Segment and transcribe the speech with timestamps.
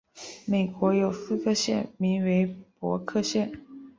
[0.47, 3.51] 美国有四个县名为伯克县。